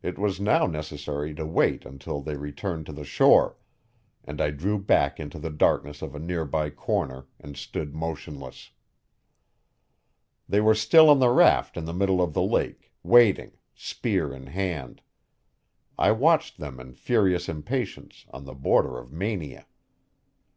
[0.00, 3.56] It was now necessary to wait till they returned to the shore,
[4.22, 8.70] and I drew back into the darkness of a near by corner and stood motionless.
[10.48, 14.46] They were still on the raft in the middle of the lake, waiting, spear in
[14.46, 15.02] hand.
[15.98, 19.66] I watched them in furious impatience, on the border of mania.